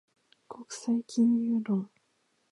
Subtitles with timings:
[0.47, 1.87] 国際金融論